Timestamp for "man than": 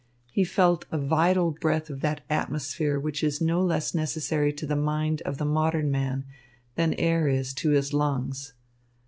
5.91-6.95